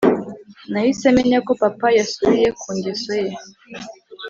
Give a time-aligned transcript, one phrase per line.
[0.71, 3.31] Nahise menya ko papa yasubiye ku ngeso ye